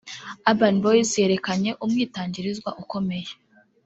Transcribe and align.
Urban 0.49 0.75
Boyz 0.83 1.09
yerekanye 1.21 1.71
umwitangirizwa 1.83 2.69
ukomeye 2.81 3.29